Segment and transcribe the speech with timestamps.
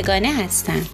[0.00, 0.86] یگانه هستم.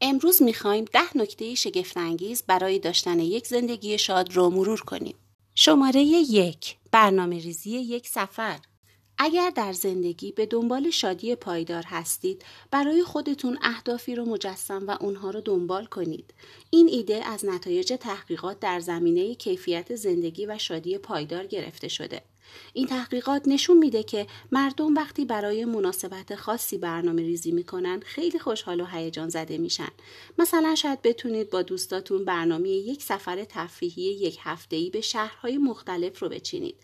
[0.00, 5.14] امروز می‌خوایم ده نکته شگفتانگیز برای داشتن یک زندگی شاد رو مرور کنیم.
[5.54, 8.58] شماره یک برنامه ریزی یک سفر
[9.18, 15.30] اگر در زندگی به دنبال شادی پایدار هستید برای خودتون اهدافی رو مجسم و اونها
[15.30, 16.34] رو دنبال کنید
[16.70, 22.22] این ایده از نتایج تحقیقات در زمینه کیفیت زندگی و شادی پایدار گرفته شده
[22.72, 28.80] این تحقیقات نشون میده که مردم وقتی برای مناسبت خاصی برنامه ریزی می‌کنن خیلی خوشحال
[28.80, 29.88] و هیجان زده میشن.
[30.38, 36.28] مثلا شاید بتونید با دوستاتون برنامه یک سفر تفریحی یک هفتهی به شهرهای مختلف رو
[36.28, 36.76] بچینید.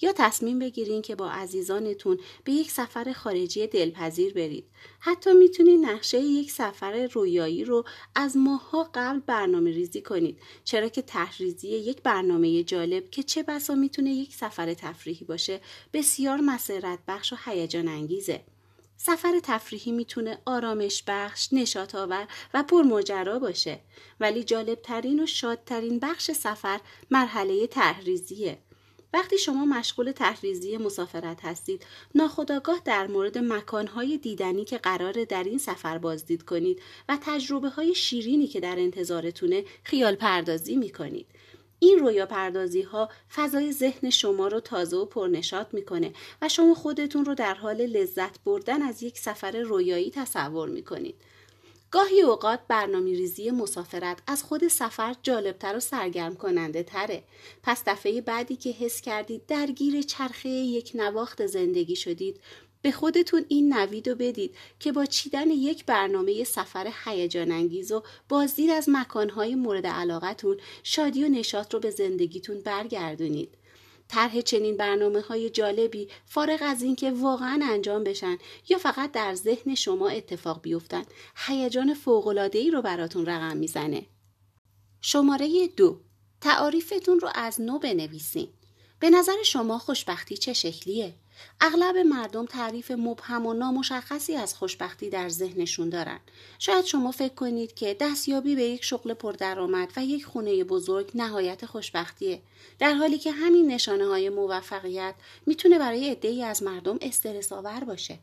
[0.00, 4.64] یا تصمیم بگیرین که با عزیزانتون به یک سفر خارجی دلپذیر برید.
[5.00, 10.38] حتی می‌تونید نقشه یک سفر رویایی رو از ماهها قبل برنامه ریزی کنید.
[10.64, 15.60] چرا که تحریزی یک برنامه جالب که چه بسا می‌تونه یک سفر تفریحی باشه
[15.92, 18.44] بسیار مسرت بخش و هیجان انگیزه.
[18.96, 23.80] سفر تفریحی می‌تونه آرامش بخش، نشاط آور و پرماجرا باشه
[24.20, 28.58] ولی جالبترین و شادترین بخش سفر مرحله تحریزیه.
[29.14, 35.58] وقتی شما مشغول تحریزی مسافرت هستید ناخداگاه در مورد مکانهای دیدنی که قراره در این
[35.58, 41.26] سفر بازدید کنید و تجربه های شیرینی که در انتظارتونه خیال پردازی می کنید.
[41.78, 47.24] این رویا پردازی ها فضای ذهن شما رو تازه و پرنشات می‌کنه و شما خودتون
[47.24, 51.14] رو در حال لذت بردن از یک سفر رویایی تصور می‌کنید.
[51.90, 57.22] گاهی اوقات برنامه ریزی مسافرت از خود سفر جالبتر و سرگرم کننده تره.
[57.62, 62.40] پس دفعه بعدی که حس کردید درگیر چرخه یک نواخت زندگی شدید
[62.84, 68.02] به خودتون این نوید رو بدید که با چیدن یک برنامه سفر هیجان انگیز و
[68.28, 73.58] بازدید از مکانهای مورد علاقتون شادی و نشاط رو به زندگیتون برگردونید.
[74.08, 78.38] طرح چنین برنامه های جالبی فارغ از اینکه واقعا انجام بشن
[78.68, 81.04] یا فقط در ذهن شما اتفاق بیفتن
[81.36, 84.06] هیجان فوقالعاده ای رو براتون رقم می‌زنه
[85.00, 86.00] شماره دو
[86.40, 88.48] تعاریفتون رو از نو بنویسین
[89.00, 91.14] به نظر شما خوشبختی چه شکلیه
[91.60, 96.20] اغلب مردم تعریف مبهم و نامشخصی از خوشبختی در ذهنشون دارن.
[96.58, 101.66] شاید شما فکر کنید که دستیابی به یک شغل پردرآمد و یک خونه بزرگ نهایت
[101.66, 102.42] خوشبختیه.
[102.78, 105.14] در حالی که همین نشانه های موفقیت
[105.46, 108.18] می‌تونه برای عدهای از مردم استرس آور باشه.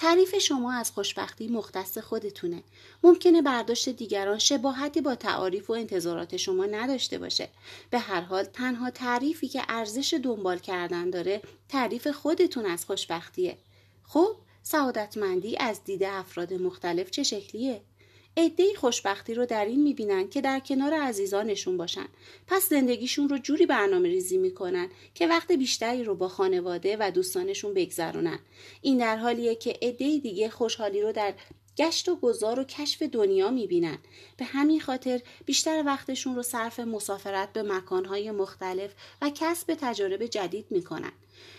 [0.00, 2.62] تعریف شما از خوشبختی مختص خودتونه.
[3.02, 7.48] ممکنه برداشت دیگران شباهتی با تعاریف و انتظارات شما نداشته باشه.
[7.90, 13.58] به هر حال تنها تعریفی که ارزش دنبال کردن داره تعریف خودتون از خوشبختیه.
[14.02, 17.80] خب سعادتمندی از دید افراد مختلف چه شکلیه؟
[18.40, 22.06] عدهای خوشبختی رو در این می‌بینن که در کنار عزیزانشون باشن.
[22.46, 27.74] پس زندگیشون رو جوری برنامه ریزی می‌کنن که وقت بیشتری رو با خانواده و دوستانشون
[27.74, 28.38] بگذرونن.
[28.82, 31.34] این در حالیه که عدهای دیگه خوشحالی رو در
[31.76, 33.98] گشت و گذار و کشف دنیا می‌بینن.
[34.36, 40.66] به همین خاطر بیشتر وقتشون رو صرف مسافرت به مکانهای مختلف و کسب تجارب جدید
[40.70, 41.12] می‌کنن.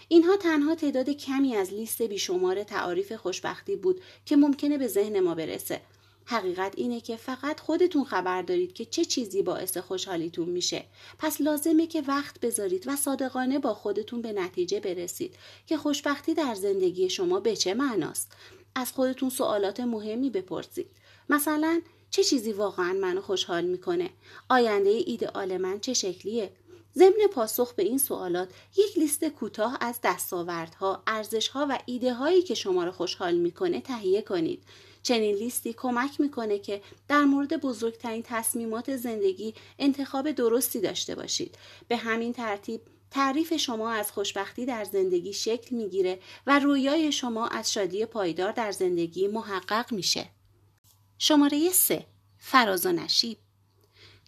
[0.07, 5.35] اینها تنها تعداد کمی از لیست بیشمار تعاریف خوشبختی بود که ممکنه به ذهن ما
[5.35, 5.81] برسه.
[6.31, 10.83] حقیقت اینه که فقط خودتون خبر دارید که چه چیزی باعث خوشحالیتون میشه.
[11.19, 15.35] پس لازمه که وقت بذارید و صادقانه با خودتون به نتیجه برسید
[15.67, 18.31] که خوشبختی در زندگی شما به چه معناست.
[18.75, 20.87] از خودتون سوالات مهمی بپرسید.
[21.29, 24.09] مثلا چه چیزی واقعا منو خوشحال می‌کنه؟
[24.49, 26.51] آینده ایدئال من چه شکلیه؟
[26.95, 32.53] ضمن پاسخ به این سوالات یک لیست کوتاه از دستاوردها، ارزشها و ایده هایی که
[32.53, 34.63] شما را خوشحال می‌کنه تهیه کنید.
[35.03, 41.57] چنین لیستی کمک می‌کنه که در مورد بزرگترین تصمیمات زندگی انتخاب درستی داشته باشید.
[41.87, 42.81] به همین ترتیب
[43.11, 48.71] تعریف شما از خوشبختی در زندگی شکل می‌گیره و رویای شما از شادی پایدار در
[48.71, 50.29] زندگی محقق میشه.
[51.17, 52.05] شماره 3
[52.37, 53.37] فراز و نشیب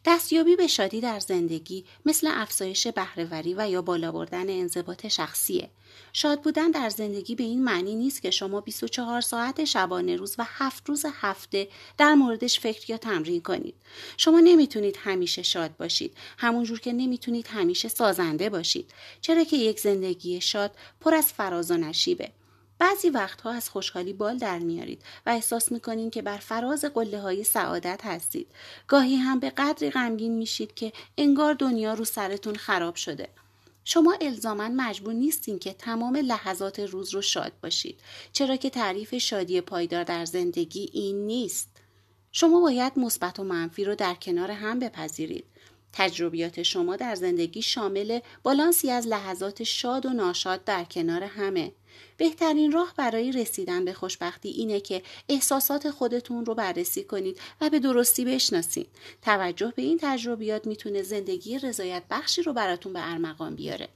[0.05, 5.69] دستیابی به شادی در زندگی مثل افزایش بهرهوری و یا بالا بردن انضباط شخصیه.
[6.13, 10.45] شاد بودن در زندگی به این معنی نیست که شما 24 ساعت شبانه روز و
[10.47, 11.67] هفت روز هفته
[11.97, 13.75] در موردش فکر یا تمرین کنید.
[14.17, 16.17] شما نمی‌تونید همیشه شاد باشید.
[16.38, 18.91] همونجور که نمی‌تونید همیشه سازنده باشید.
[19.21, 20.71] چرا که یک زندگی شاد
[21.01, 22.31] پر از فراز و نشیبه.
[22.79, 27.43] بعضی وقتها از خوشحالی بال در میارید و احساس می‌کنید که بر فراز قله های
[27.43, 28.47] سعادت هستید.
[28.87, 33.29] گاهی هم به قدری غمگین میشید که انگار دنیا رو سرتون خراب شده.
[33.85, 37.99] شما الزاما مجبور نیستین که تمام لحظات روز رو شاد باشید
[38.33, 41.69] چرا که تعریف شادی پایدار در زندگی این نیست
[42.31, 45.45] شما باید مثبت و منفی رو در کنار هم بپذیرید
[45.93, 51.71] تجربیات شما در زندگی شامل بالانسی از لحظات شاد و ناشاد در کنار همه.
[52.17, 57.79] بهترین راه برای رسیدن به خوشبختی اینه که احساسات خودتون رو بررسی کنید و به
[57.79, 58.87] درستی بشناسید.
[59.21, 63.89] توجه به این تجربیات می‌تونه زندگی رضایت بخشی رو براتون به ارمغان بیاره.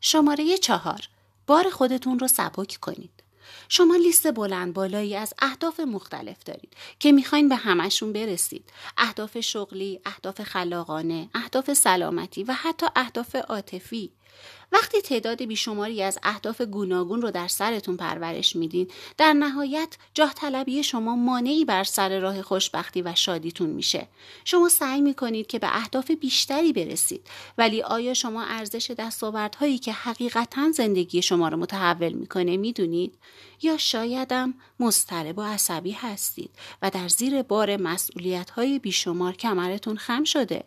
[0.00, 1.08] شماره چهار
[1.46, 3.10] بار خودتون رو سبک کنید.
[3.68, 8.64] شما لیست بلند بالایی از اهداف مختلف دارید که می‌خواین به همشون برسید.
[8.96, 14.12] اهداف شغلی، اهداف خلاقانه، اهداف سلامتی و حتی اهداف عاطفی.
[14.72, 18.88] وقتی تعداد بیشماری از اهداف گوناگون رو در سرتون پرورش میدین
[19.18, 24.08] در نهایت جاه طلبی شما مانعی بر سر راه خوشبختی و شادیتون میشه.
[24.44, 27.26] شما سعی می‌کنید که به اهداف بیشتری برسید
[27.58, 33.14] ولی آیا شما ارزش دستاوردهایی که حقیقتا زندگی شما رو متحول می‌کنه می‌دونید؟
[33.62, 36.50] یا شایدم مضطرب و عصبی هستید
[36.82, 40.64] و در زیر بار مسئولیت های بیشمار کمرتون خم شده؟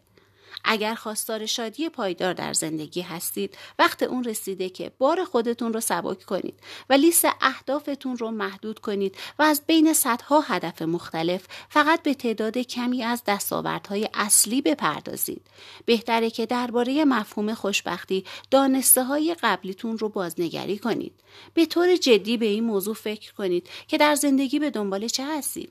[0.68, 6.24] اگر خواستار شادی پایدار در زندگی هستید وقت اون رسیده که بار خودتون رو سبک
[6.24, 6.60] کنید
[6.90, 12.58] و لیست اهدافتون رو محدود کنید و از بین صدها هدف مختلف فقط به تعداد
[12.58, 15.42] کمی از دستاوردهای اصلی بپردازید.
[15.86, 21.14] بهتره که درباره مفهوم خوشبختی دانسته های قبلیتون رو بازنگری کنید.
[21.54, 25.70] به طور جدی به این موضوع فکر کنید که در زندگی به دنبال چه هستید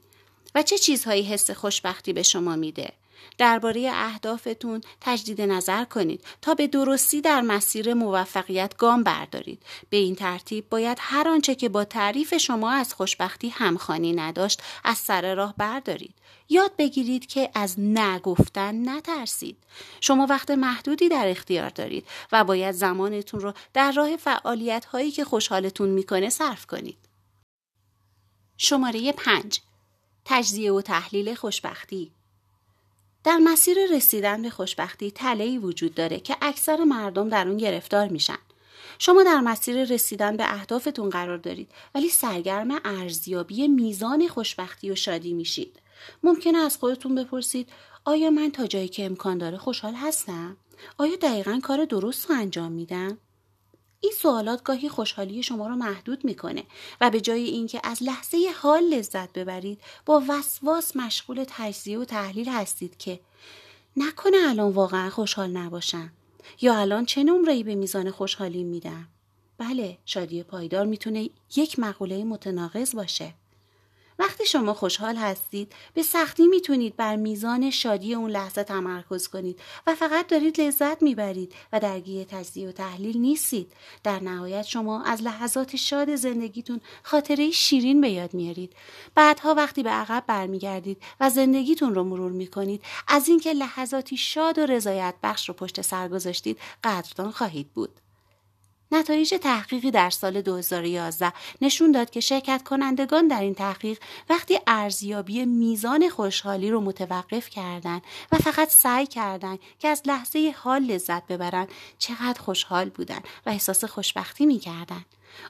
[0.55, 2.93] و چه چیزهایی حس خوشبختی به شما میده.
[3.39, 9.63] درباره اهدافتون تجدید نظر کنید تا به درستی در مسیر موفقیت گام بردارید.
[9.91, 14.99] به این ترتیب باید هر آنچه که با تعریف شما از خوشبختی همخوانی نداشت از
[14.99, 16.15] سر راه بردارید.
[16.49, 19.57] یاد بگیرید که از نگفتن نترسید.
[20.01, 25.25] شما وقت محدودی در اختیار دارید و باید زمانتون رو در راه فعالیت هایی که
[25.25, 26.99] خوشحالتون می‌کنه صرف کنید.
[28.57, 29.61] شماره 5
[30.25, 32.13] تجزیه و تحلیل خوشبختی.
[33.27, 38.39] در مسیر رسیدن به خوشبختی تلهی وجود داره که اکثر مردم در اون گرفتار میشن.
[38.99, 45.33] شما در مسیر رسیدن به اهدافتون قرار دارید ولی سرگرم ارزیابی میزان خوشبختی و شادی
[45.33, 45.81] میشید.
[46.23, 47.69] ممکنه از خودتون بپرسید
[48.05, 50.57] آیا من تا جایی که امکان داره خوشحال هستم؟
[50.99, 53.19] آیا دقیقا کار درست رو انجام میدم؟
[54.07, 56.65] این سوالات گاهی خوشحالی شما رو محدود می‌کنه
[57.01, 62.49] و به جای اینکه از لحظه حال لذت ببرید با وسواس مشغول تجزیه و تحلیل
[62.49, 63.21] هستید که
[63.97, 66.13] نکنه الان واقعا خوشحال نباشم
[66.61, 69.09] یا الان چه نمره‌ای به میزان خوشحالی میدم؟
[69.59, 73.35] بله شادی پایدار می‌تونه یک مقوله متناقض باشه.
[74.47, 75.73] شما خوشحال هستید.
[75.95, 81.55] به سختی می‌تونید بر میزان شادی اون لحظه تمرکز کنید و فقط دارید لذت می‌برید
[81.73, 83.73] و درگیر تجزیه و تحلیل نیستید.
[84.05, 88.73] در نهایت شما از لحظات شاد زندگیتون خاطره شیرین به یاد میارید.
[89.15, 94.67] بعدها وقتی به عقب برمیگردید و زندگیتون رو مرور می‌کنید از اینکه لحظاتی شاد و
[94.67, 98.01] رضایت بخش رو پشت سر گذاشتید قدردان خواهید بود.
[98.93, 103.99] نتایج تحقیقی در سال 2011 نشون داد که شرکت کنندگان در این تحقیق
[104.31, 108.03] وقتی ارزیابی میزان خوشحالی رو متوقف کردند
[108.33, 111.69] و فقط سعی کردند که از لحظه حال لذت ببرند
[111.99, 115.07] چقدر خوشحال بودند و احساس خوشبختی می‌کردند.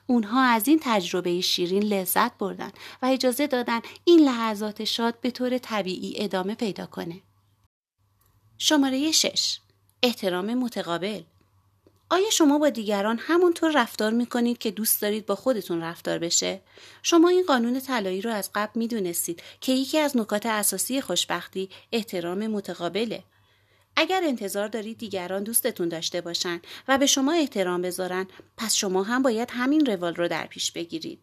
[0.06, 5.58] اونها از این تجربه شیرین لذت بردن و اجازه دادن این لحظات شاد به طور
[5.58, 7.22] طبیعی ادامه پیدا کنه.
[8.58, 9.58] شماره 6
[10.02, 11.22] احترام متقابل
[12.10, 16.60] آیا شما با دیگران همونطور رفتار می‌کنید که دوست دارید با خودتون رفتار بشه؟
[17.02, 22.46] شما این قانون طلایی رو از قبل می‌دونستید که یکی از نکات اساسی خوشبختی احترام
[22.46, 23.22] متقابله.
[23.96, 29.22] اگر انتظار دارید دیگران دوستتون داشته باشن و به شما احترام بذارن پس شما هم
[29.22, 31.20] باید همین روال رو در پیش بگیرید.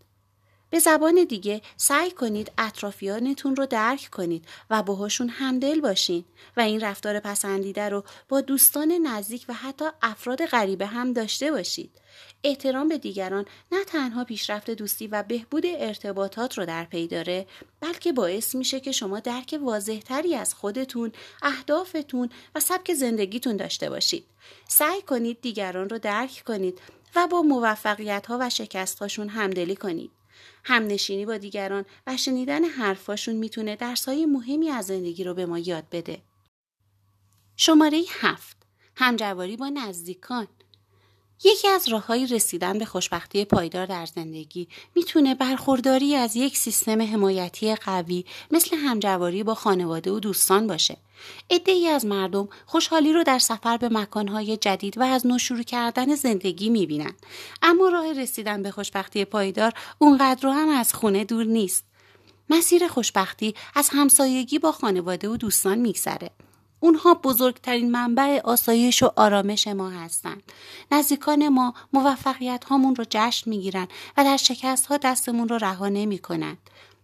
[0.74, 6.25] به زبان دیگه سعی کنید اطرافیانتون رو درک کنید و باهاشون همدل باشین
[6.58, 11.92] و این رفتار پسندیده رو با دوستان نزدیک و حتی افراد غریبه هم داشته باشید.
[12.44, 17.48] احترام به دیگران نه تنها پیشرفت دوستی و بهبود ارتباطات رو در پی داره
[17.80, 21.12] بلکه باعث میشه که شما درک واضحتری از خودتون،
[21.42, 24.25] اهدافتون و سبک زندگیتون داشته باشید.
[24.68, 26.80] سعی کنید دیگران رو درک کنید
[27.15, 30.23] و با موفقیت ها و شکست هاشون همدلی کنید.
[30.63, 35.86] همنشینی با دیگران و شنیدن حرفاشون می‌تونه درسهای مهمی از زندگی رو به ما یاد
[35.91, 36.22] بده.
[37.55, 38.58] شماره هفت
[38.96, 40.48] همجواری با نزدیکان
[41.43, 47.75] یکی از راههای رسیدن به خوشبختی پایدار در زندگی می‌تونه برخورداری از یک سیستم حمایتی
[47.75, 50.97] قوی مثل همجواری با خانواده و دوستان باشه.
[51.67, 56.69] ای از مردم خوشحالی رو در سفر به مکانهای جدید و از نوشورو کردن زندگی
[56.69, 57.13] می‌بینن.
[57.62, 61.83] اما راه رسیدن به خوشبختی پایدار اونقدر هم از خونه دور نیست.
[62.50, 66.29] مسیر خوشبختی از همسایگی با خانواده و دوستان میگذره.
[66.84, 70.44] اونها بزرگترین منبع آسایش و آرامش ما هستند.
[70.92, 73.88] نزدیکان ما موفقیت هامون رو جشن می‌گیرن
[74.18, 76.58] و در شکست ها دستمون رو رها نمی کنند.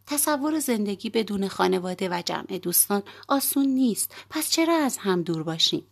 [0.08, 5.88] تصور زندگی بدون خانواده و جمع دوستان آسون نیست پس چرا از هم دور باشیم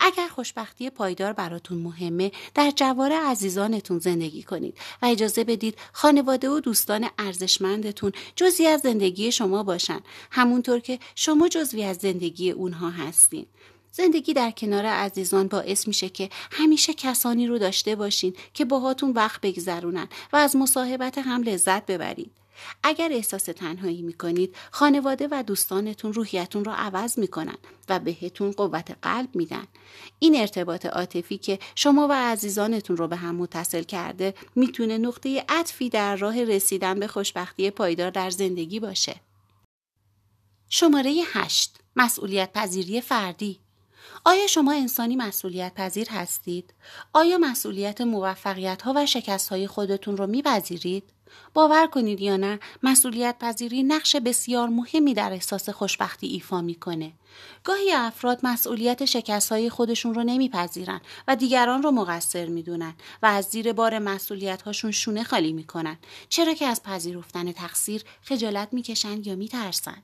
[0.00, 6.60] اگر خوشبختی پایدار براتون مهمه در جوار عزیزانتون زندگی کنید و اجازه بدید خانواده و
[6.60, 10.00] دوستان ارزشمندتون جزی از زندگی شما باشن
[10.30, 13.46] همونطور که شما جزوی از زندگی اونها هستین
[13.92, 19.40] زندگی در کنار عزیزان باعث میشه که همیشه کسانی رو داشته باشین که باهاتون وقت
[19.40, 22.41] بگذرونن و از مصاحبت هم لذت ببرید.
[22.82, 27.56] اگر احساس تنهایی می‌کنید خانواده و دوستانتون روحیتون رو عوض می‌کنن
[27.88, 29.66] و بهتون قوت قلب میدن.
[30.18, 35.88] این ارتباط عاطفی که شما و عزیزانتون رو به هم متصل کرده می‌تونه نقطه عطفی
[35.88, 39.20] در راه رسیدن به خوشبختی پایدار در زندگی باشه.
[40.68, 43.61] شماره 8 مسئولیت پذیری فردی.
[44.24, 46.74] آیا شما انسانی مسئولیت پذیر هستید؟
[47.12, 51.04] آیا مسئولیت موفقیت ها و شکست های خودتون رو میپذیرید؟
[51.54, 57.12] باور کنید یا نه مسئولیت پذیری نقش بسیار مهمی در احساس خوشبختی ایفا می‌کنه
[57.64, 63.44] گاهی افراد مسئولیت شکست های خودشون رو نمیپذیرن و دیگران رو مقصر می‌دونن و از
[63.44, 65.98] زیر بار مسئولیت هاشون شونه خالی می‌کنن
[66.28, 70.02] چرا که از پذیرفتن تقصیر خجالت می‌کشند یا میترسند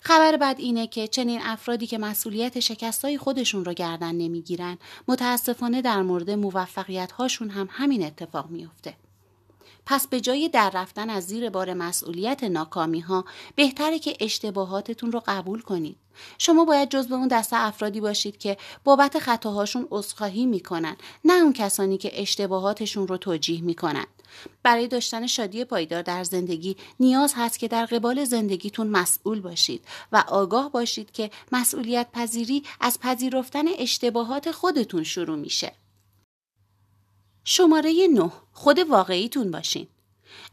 [0.00, 5.82] خبر بد اینه که چنین افرادی که مسئولیت شکست های خودشون رو گردن نمی‌گیرن متاسفانه
[5.82, 8.94] در مورد موفقیت هاشون هم همین اتفاق میافته.
[9.86, 13.24] پس به جای در رفتن از زیر بار مسئولیت ناکامی ها
[13.54, 15.96] بهتره که اشتباهاتتون رو قبول کنید.
[16.38, 21.98] شما باید جزو اون دسته افرادی باشید که بابت خطاهاشون عذرخواهی می‌کنن نه اون کسانی
[21.98, 24.06] که اشتباهاتشون رو توجیه می‌کنن.
[24.62, 30.24] برای داشتن شادی پایدار در زندگی نیاز هست که در قبال زندگیتون مسئول باشید و
[30.28, 35.72] آگاه باشید که مسئولیت پذیری از پذیرفتن اشتباهات خودتون شروع میشه.
[37.44, 39.86] شماره 9 خود واقعیتون باشین.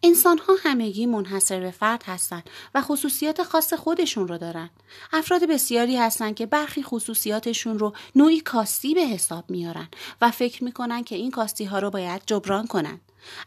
[0.04, 4.70] انسان ها همگی منحصر به فرد هستند و خصوصیات خاص خودشون رو دارن.
[5.14, 9.88] افراد بسیاری هستند که برخی خصوصیاتشون رو نوعی کاستی به حساب میارن
[10.22, 13.00] و فکر می‌کنن که این کاستی ها رو باید جبران کنن.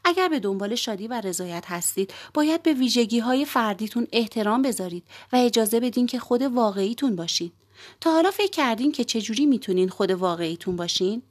[0.04, 5.36] اگر به دنبال شادی و رضایت هستید باید به ویژگی های فردیتون احترام بذارید و
[5.36, 7.52] اجازه بدین که خود واقعیتون باشین.
[8.00, 11.22] تا حالا فکر کردین که چجوری می‌تونین خود واقعیتون باشین؟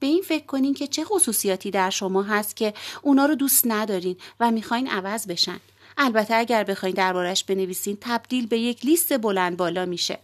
[0.00, 4.16] به این فکر کنین که چه خصوصیاتی در شما هست که اونا رو دوست ندارین
[4.40, 5.60] و می‌خواین عوض بشن.
[5.96, 10.18] البته اگر بخواین دربارش بنویسین تبدیل به یک لیست بلند بالا میشه.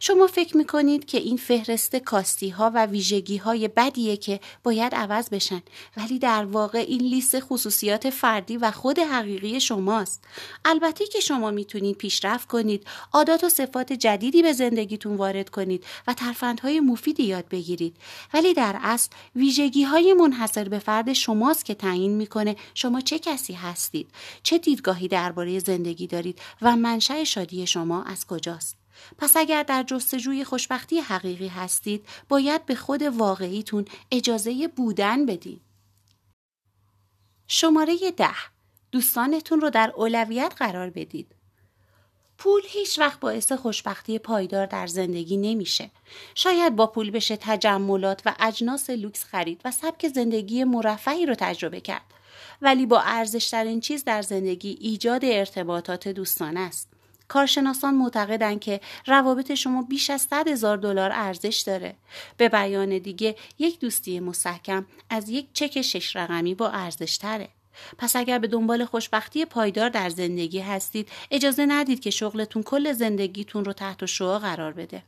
[0.00, 5.28] شما فکر می‌کنید که این فهرست کاستی ها و ویژگی های بدیه که باید عوض
[5.30, 5.62] بشن
[5.96, 10.24] ولی در واقع این لیست خصوصیات فردی و خود حقیقی شماست.
[10.64, 16.14] البته که شما می‌تونید پیشرفت کنید عادات و صفات جدیدی به زندگیتون وارد کنید و
[16.14, 17.96] ترفندهای مفیدی یاد بگیرید.
[18.34, 23.52] ولی در اصل ویژگی های منحصر به فرد شماست که تعیین می‌کنه شما چه کسی
[23.52, 24.10] هستید
[24.42, 28.81] چه دیدگاهی درباره زندگی دارید و منشأ شادی شما از کجاست.
[29.18, 35.60] پس اگر در جستجوی خوشبختی حقیقی هستید باید به خود واقعیتون اجازه بودن بدین.
[37.46, 38.34] شماره ده
[38.92, 41.34] دوستانتون رو در اولویت قرار بدید.
[42.38, 45.90] پول هیچ وقت باعث خوشبختی پایدار در زندگی نمیشه.
[46.34, 51.80] شاید با پول بشه تجملات و اجناس لوکس خرید و سبک زندگی مرفعی رو تجربه
[51.80, 52.04] کرد.
[52.62, 56.88] ولی با ارزشترین چیز در زندگی ایجاد ارتباطات دوستانه است.
[57.28, 61.94] کارشناسان معتقدند که روابط شما بیش از 100 هزار دلار ارزش داره.
[62.36, 67.48] به بیان دیگه یک دوستی مستحکم از یک چک شش رقمی با ارزش تره.
[67.98, 73.64] پس اگر به دنبال خوشبختی پایدار در زندگی هستید اجازه ندید که شغلتون کل زندگیتون
[73.64, 75.02] رو تحت شعا قرار بده.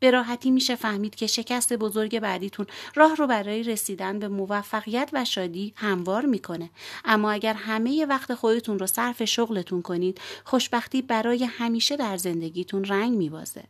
[0.00, 5.24] به راحتی میشه فهمید که شکست بزرگ بعدیتون راه رو برای رسیدن به موفقیت و
[5.24, 6.70] شادی هموار می‌کنه.
[7.04, 13.16] اما اگر همه وقت خودتون رو صرف شغلتون کنید خوشبختی برای همیشه در زندگیتون رنگ
[13.16, 13.64] میبازه.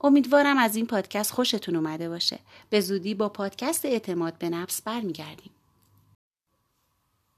[0.00, 2.38] امیدوارم از این پادکست خوشتون اومده باشه.
[2.70, 5.50] به زودی با پادکست اعتماد به نفس برمیگردیم.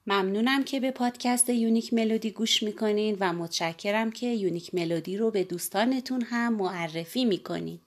[0.07, 5.45] ممنونم که به پادکست Unique Melody گوش می‌کنین و متشکرم که Unique Melody رو به
[5.45, 7.81] دوستانتون هم معرفی می‌کنین.